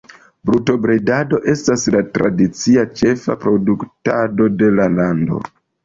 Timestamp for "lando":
5.01-5.45